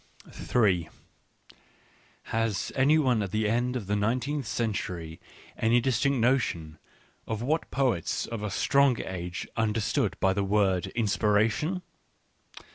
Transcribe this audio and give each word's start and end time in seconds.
Ha)s 2.29 2.71
any 2.73 2.97
one 2.97 3.21
at 3.21 3.29
the 3.29 3.47
end 3.47 3.75
of 3.75 3.85
the 3.85 3.95
nineteenth 3.95 4.47
century 4.47 5.19
any 5.55 5.79
distinct 5.79 6.17
notion 6.17 6.79
of 7.27 7.43
what 7.43 7.69
poets 7.69 8.25
of 8.25 8.41
a 8.41 8.49
stronger 8.49 9.03
age 9.05 9.47
understood 9.55 10.19
by 10.19 10.33
the 10.33 10.43
word 10.43 10.87
inspiration 10.95 11.83